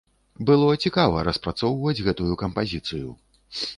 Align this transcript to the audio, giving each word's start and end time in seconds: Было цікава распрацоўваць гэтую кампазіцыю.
Было 0.49 0.77
цікава 0.85 1.21
распрацоўваць 1.27 2.03
гэтую 2.11 2.33
кампазіцыю. 2.43 3.09